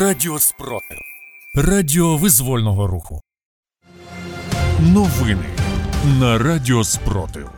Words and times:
Радіо 0.00 0.38
Спротив. 0.38 0.98
Радіо 1.54 2.16
визвольного 2.16 2.86
руху. 2.86 3.20
Новини 4.80 5.44
на 6.20 6.38
Радіо 6.38 6.84
Спротив. 6.84 7.50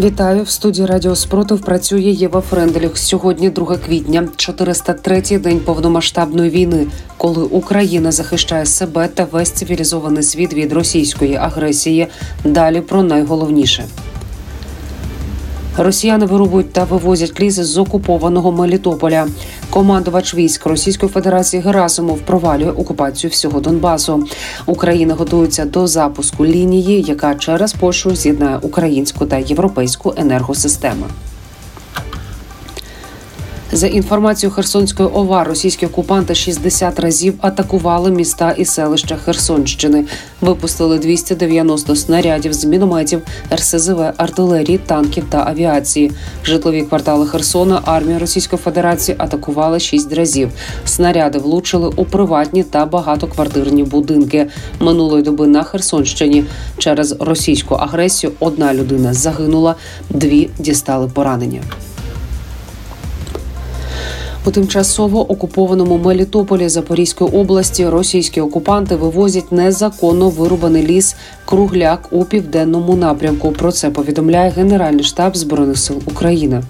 Вітаю 0.00 0.42
в 0.42 0.48
студії 0.48 0.86
Радіо 0.86 1.16
Спротив. 1.16 1.60
Працює 1.60 2.00
Єва 2.00 2.40
Френделіх. 2.40 2.98
Сьогодні 2.98 3.50
2 3.50 3.76
квітня, 3.76 4.28
403-й 4.36 5.38
день 5.38 5.60
повномасштабної 5.60 6.50
війни, 6.50 6.86
коли 7.16 7.42
Україна 7.42 8.12
захищає 8.12 8.66
себе 8.66 9.08
та 9.08 9.24
весь 9.24 9.50
цивілізований 9.50 10.22
світ 10.22 10.54
від 10.54 10.72
російської 10.72 11.34
агресії. 11.34 12.06
Далі 12.44 12.80
про 12.80 13.02
найголовніше. 13.02 13.84
Росіяни 15.78 16.26
вирубують 16.26 16.72
та 16.72 16.84
вивозять 16.84 17.40
ліс 17.40 17.54
з 17.54 17.78
окупованого 17.78 18.52
Мелітополя. 18.52 19.26
Командувач 19.70 20.34
військ 20.34 20.66
Російської 20.66 21.12
Федерації 21.12 21.62
Герасимов 21.62 22.20
провалює 22.20 22.70
окупацію 22.70 23.30
всього 23.30 23.60
Донбасу. 23.60 24.24
Україна 24.66 25.14
готується 25.14 25.64
до 25.64 25.86
запуску 25.86 26.46
лінії, 26.46 27.02
яка 27.02 27.34
через 27.34 27.72
Польщу 27.72 28.16
з'єднає 28.16 28.58
українську 28.62 29.26
та 29.26 29.36
європейську 29.36 30.14
енергосистеми. 30.16 31.06
За 33.72 33.86
інформацією 33.86 34.54
Херсонської 34.54 35.08
ОВА, 35.08 35.44
російські 35.44 35.86
окупанти 35.86 36.34
60 36.34 37.00
разів 37.00 37.34
атакували 37.40 38.10
міста 38.10 38.50
і 38.50 38.64
селища 38.64 39.16
Херсонщини. 39.16 40.04
Випустили 40.40 40.98
290 40.98 41.96
снарядів 41.96 42.52
з 42.52 42.64
мінометів, 42.64 43.22
РСЗВ, 43.54 44.00
артилерії, 44.16 44.78
танків 44.78 45.24
та 45.30 45.44
авіації. 45.46 46.12
Житлові 46.44 46.82
квартали 46.82 47.26
Херсона 47.26 47.80
армія 47.84 48.18
Російської 48.18 48.62
Федерації 48.62 49.16
атакувала 49.18 49.78
6 49.78 50.12
разів. 50.12 50.50
Снаряди 50.84 51.38
влучили 51.38 51.92
у 51.96 52.04
приватні 52.04 52.62
та 52.62 52.86
багатоквартирні 52.86 53.82
будинки. 53.82 54.46
Минулої 54.80 55.22
доби 55.22 55.46
на 55.46 55.62
Херсонщині 55.62 56.44
через 56.78 57.16
російську 57.20 57.74
агресію 57.74 58.32
одна 58.40 58.74
людина 58.74 59.14
загинула, 59.14 59.74
дві 60.10 60.50
дістали 60.58 61.08
поранення. 61.08 61.62
У 64.46 64.50
тимчасово 64.50 65.30
окупованому 65.30 65.98
Мелітополі 65.98 66.68
Запорізької 66.68 67.30
області 67.30 67.88
російські 67.88 68.40
окупанти 68.40 68.96
вивозять 68.96 69.52
незаконно 69.52 70.28
вирубаний 70.28 70.86
ліс 70.86 71.16
кругляк 71.44 72.08
у 72.10 72.24
південному 72.24 72.96
напрямку. 72.96 73.52
Про 73.52 73.72
це 73.72 73.90
повідомляє 73.90 74.50
Генеральний 74.50 75.04
штаб 75.04 75.36
збройних 75.36 75.78
сил 75.78 76.02
України. 76.06 76.62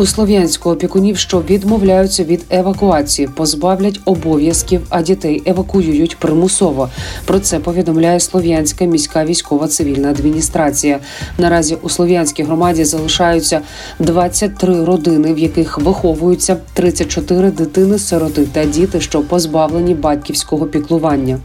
У 0.00 0.06
Слов'янську 0.06 0.70
опікунів, 0.70 1.18
що 1.18 1.40
відмовляються 1.40 2.24
від 2.24 2.44
евакуації, 2.50 3.28
позбавлять 3.28 4.00
обов'язків, 4.04 4.80
а 4.88 5.02
дітей 5.02 5.42
евакуюють 5.46 6.16
примусово. 6.16 6.88
Про 7.24 7.40
це 7.40 7.58
повідомляє 7.58 8.20
Слов'янська 8.20 8.84
міська 8.84 9.24
військова 9.24 9.68
цивільна 9.68 10.10
адміністрація. 10.10 10.98
Наразі 11.38 11.76
у 11.82 11.88
Слов'янській 11.88 12.42
громаді 12.42 12.84
залишаються 12.84 13.60
23 13.98 14.84
родини, 14.84 15.34
в 15.34 15.38
яких 15.38 15.78
виховуються 15.78 16.56
34 16.72 17.50
дитини, 17.50 17.98
сироти 17.98 18.46
та 18.52 18.64
діти, 18.64 19.00
що 19.00 19.22
позбавлені 19.22 19.94
батьківського 19.94 20.66
піклування. 20.66 21.38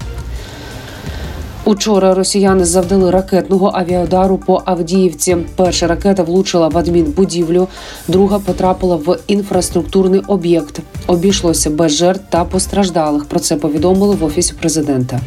Учора 1.66 2.14
росіяни 2.14 2.66
завдали 2.66 3.12
ракетного 3.12 3.72
авіаудару 3.76 4.38
по 4.38 4.62
Авдіївці. 4.66 5.38
Перша 5.56 5.88
ракета 5.88 6.24
влучила 6.24 6.68
в 6.68 6.78
адмінбудівлю, 6.78 7.68
друга 8.08 8.40
потрапила 8.40 8.96
в 8.96 9.18
інфраструктурний 9.28 10.22
об'єкт. 10.28 10.80
Обійшлося 11.08 11.70
без 11.70 11.92
жертв 11.92 12.24
та 12.30 12.46
постраждалих. 12.46 13.26
Про 13.26 13.40
це 13.40 13.56
повідомили 13.56 14.16
в 14.16 14.24
офісі 14.24 14.54
президента. 14.54 15.20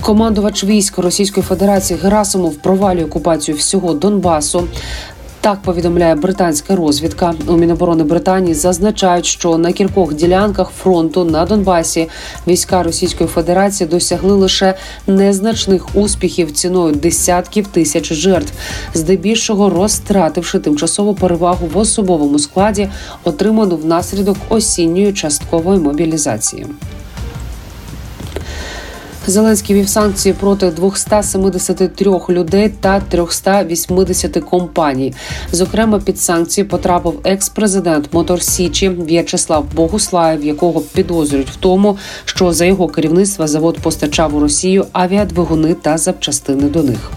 Командувач 0.00 0.64
військ 0.64 0.98
Російської 0.98 1.44
Федерації 1.46 2.00
Герасимов 2.02 2.54
провалює 2.54 3.04
окупацію 3.04 3.56
всього 3.56 3.94
Донбасу. 3.94 4.68
Так 5.44 5.62
повідомляє 5.62 6.14
британська 6.14 6.76
розвідка. 6.76 7.34
У 7.46 7.56
Міноборони 7.56 8.04
Британії 8.04 8.54
зазначають, 8.54 9.26
що 9.26 9.58
на 9.58 9.72
кількох 9.72 10.14
ділянках 10.14 10.70
фронту 10.70 11.24
на 11.24 11.44
Донбасі 11.44 12.08
війська 12.46 12.82
Російської 12.82 13.28
Федерації 13.28 13.88
досягли 13.88 14.32
лише 14.32 14.74
незначних 15.06 15.96
успіхів 15.96 16.52
ціною 16.52 16.94
десятків 16.94 17.66
тисяч 17.66 18.12
жертв, 18.12 18.52
здебільшого 18.94 19.70
розтративши 19.70 20.58
тимчасову 20.58 21.14
перевагу 21.14 21.66
в 21.66 21.78
особовому 21.78 22.38
складі, 22.38 22.88
отриману 23.24 23.76
внаслідок 23.76 24.36
осінньої 24.48 25.12
часткової 25.12 25.80
мобілізації. 25.80 26.66
Зеленський 29.26 29.76
вів 29.76 29.88
санкції 29.88 30.34
проти 30.40 30.70
273 30.70 32.10
людей 32.28 32.68
та 32.80 33.00
380 33.00 34.38
компаній. 34.38 35.14
Зокрема, 35.52 35.98
під 35.98 36.20
санкції 36.20 36.64
потрапив 36.64 37.20
екс-президент 37.24 38.12
Мотор 38.12 38.42
Січі 38.42 38.88
В'ячеслав 38.88 39.66
Богуслаєв, 39.74 40.44
якого 40.44 40.80
підозрюють 40.80 41.50
в 41.50 41.56
тому, 41.56 41.98
що 42.24 42.52
за 42.52 42.64
його 42.64 42.88
керівництва 42.88 43.46
завод 43.46 43.78
постачав 43.78 44.36
у 44.36 44.40
Росію 44.40 44.86
авіадвигуни 44.92 45.74
та 45.74 45.98
запчастини 45.98 46.68
до 46.68 46.82
них. 46.82 47.10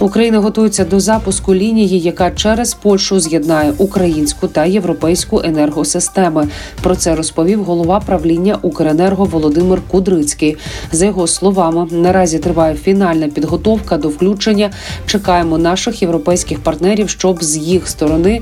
Україна 0.00 0.38
готується 0.38 0.84
до 0.84 1.00
запуску 1.00 1.54
лінії, 1.54 2.00
яка 2.00 2.30
через 2.30 2.74
Польщу 2.74 3.20
з'єднає 3.20 3.72
українську 3.78 4.48
та 4.48 4.64
європейську 4.64 5.42
енергосистеми. 5.44 6.48
Про 6.82 6.96
це 6.96 7.14
розповів 7.14 7.64
голова 7.64 8.00
правління 8.00 8.58
Укренерго 8.62 9.24
Володимир 9.24 9.80
Кудрицький. 9.90 10.56
За 10.92 11.06
його 11.06 11.26
словами, 11.26 11.86
наразі 11.90 12.38
триває 12.38 12.74
фінальна 12.74 13.28
підготовка 13.28 13.96
до 13.96 14.08
включення. 14.08 14.70
Чекаємо 15.06 15.58
наших 15.58 16.02
європейських 16.02 16.60
партнерів, 16.60 17.08
щоб 17.08 17.44
з 17.44 17.56
їх 17.56 17.88
сторони 17.88 18.40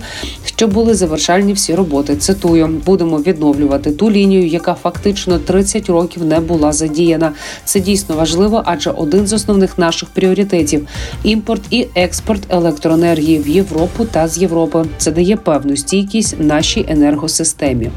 щоб 0.59 0.73
були 0.73 0.95
завершальні 0.95 1.53
всі 1.53 1.75
роботи. 1.75 2.17
Цитую, 2.17 2.81
будемо 2.87 3.19
відновлювати 3.19 3.91
ту 3.91 4.11
лінію, 4.11 4.47
яка 4.47 4.75
фактично 4.75 5.39
30 5.39 5.89
років 5.89 6.25
не 6.25 6.41
була 6.41 6.73
задіяна. 6.73 7.33
Це 7.65 7.81
дійсно 7.81 8.17
важливо, 8.17 8.63
адже 8.65 8.91
один 8.91 9.27
з 9.27 9.33
основних 9.33 9.79
наших 9.79 10.09
пріоритетів 10.09 10.89
імпорт 11.25 11.48
і 11.71 11.87
експорт 11.95 12.43
електроенергії 12.49 13.39
в 13.39 13.49
Європу 13.49 14.05
та 14.05 14.29
з 14.29 14.39
Європи. 14.39 14.85
Це 14.99 15.11
дає 15.13 15.37
певну 15.37 15.77
стійкість 15.77 16.41
нашій 16.41 16.87
енергосистемі. 16.89 17.91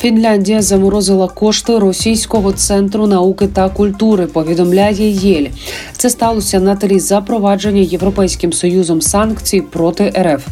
Фінляндія 0.00 0.62
заморозила 0.62 1.28
кошти 1.28 1.78
російського 1.78 2.52
центру 2.52 3.06
науки 3.06 3.46
та 3.46 3.68
культури. 3.68 4.26
Повідомляє 4.26 5.10
ЄЛь. 5.10 5.46
Це 5.98 6.10
сталося 6.10 6.60
на 6.60 6.76
тлі 6.76 7.00
запровадження 7.00 7.80
європейським 7.82 8.52
союзом 8.52 9.02
санкцій 9.02 9.60
проти 9.60 10.12
РФ. 10.18 10.46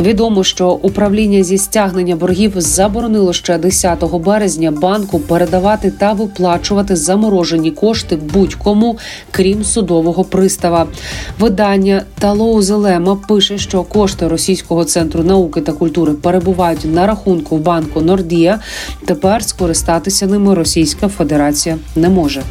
Відомо, 0.00 0.44
що 0.44 0.70
управління 0.70 1.42
зі 1.42 1.58
стягнення 1.58 2.16
боргів 2.16 2.52
заборонило 2.56 3.32
ще 3.32 3.58
10 3.58 4.04
березня 4.04 4.70
банку 4.70 5.18
передавати 5.18 5.90
та 5.90 6.12
виплачувати 6.12 6.96
заморожені 6.96 7.70
кошти 7.70 8.16
будь-кому, 8.16 8.98
крім 9.30 9.64
судового 9.64 10.24
пристава. 10.24 10.86
Видання 11.38 12.02
Талоу 12.18 12.62
Зелема 12.62 13.16
пише, 13.28 13.58
що 13.58 13.82
кошти 13.82 14.28
російського 14.28 14.84
центру 14.84 15.22
науки 15.22 15.60
та 15.60 15.72
культури 15.72 16.12
перебувають 16.12 16.84
на 16.84 17.06
рахунку 17.06 17.56
банку 17.56 18.00
Нордія. 18.00 18.60
Тепер 19.06 19.44
скористатися 19.44 20.26
ними 20.26 20.54
Російська 20.54 21.08
Федерація 21.08 21.76
не 21.96 22.08
може. 22.08 22.42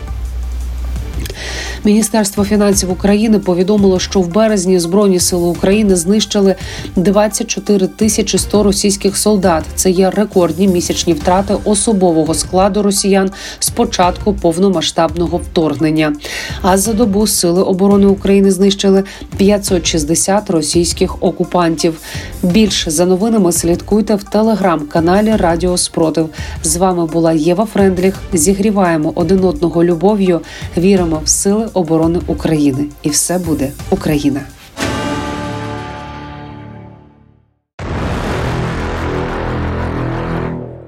Міністерство 1.83 2.43
фінансів 2.43 2.91
України 2.91 3.39
повідомило, 3.39 3.99
що 3.99 4.21
в 4.21 4.33
березні 4.33 4.79
збройні 4.79 5.19
сили 5.19 5.47
України 5.47 5.95
знищили 5.95 6.55
24 6.95 7.87
тисячі 7.87 8.37
100 8.37 8.63
російських 8.63 9.17
солдат. 9.17 9.63
Це 9.75 9.89
є 9.91 10.09
рекордні 10.09 10.67
місячні 10.67 11.13
втрати 11.13 11.55
особового 11.63 12.33
складу 12.33 12.83
росіян 12.83 13.31
з 13.59 13.69
початку 13.69 14.33
повномасштабного 14.33 15.37
вторгнення. 15.37 16.15
А 16.61 16.77
за 16.77 16.93
добу 16.93 17.27
сили 17.27 17.63
оборони 17.63 18.07
України 18.07 18.51
знищили 18.51 19.03
560 19.37 20.49
російських 20.49 21.23
окупантів. 21.23 21.99
Більше 22.43 22.91
за 22.91 23.05
новинами 23.05 23.51
слідкуйте 23.51 24.15
в 24.15 24.23
телеграм-каналі 24.23 25.35
Радіо 25.35 25.77
Спротив. 25.77 26.29
З 26.63 26.77
вами 26.77 27.05
була 27.05 27.33
Єва 27.33 27.65
Френдліх. 27.65 28.15
Зігріваємо 28.33 29.11
один 29.15 29.43
одного 29.43 29.83
любов'ю. 29.83 30.41
Віримо 30.77 31.21
в 31.25 31.29
сили 31.29 31.69
оборони 31.77 32.21
України, 32.27 32.89
і 33.03 33.09
все 33.09 33.39
буде 33.39 33.71
Україна. 33.89 34.47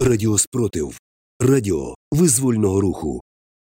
Радіо 0.02 0.38
Спротив. 0.38 1.00
Радіо 1.40 1.96
визвольного 2.12 2.82
руху. 2.82 3.22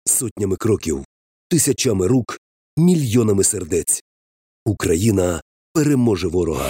Сотнями 0.05 0.55
кроків, 0.55 1.05
тисячами 1.49 2.07
рук, 2.07 2.37
мільйонами 2.77 3.43
сердець. 3.43 4.03
Україна 4.65 5.41
переможе 5.73 6.27
ворога. 6.27 6.69